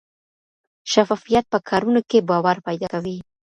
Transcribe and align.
شفافیت 0.91 1.45
په 1.53 1.57
کارونو 1.69 1.99
کې 2.09 2.19
باور 2.29 2.57
پیدا 2.67 2.87
کوي. 2.93 3.17